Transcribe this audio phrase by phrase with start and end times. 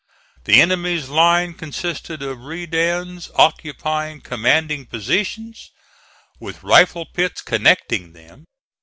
[0.45, 5.69] The enemy's line consisted of redans occupying commanding positions,
[6.39, 8.45] with rifle pits connecting them.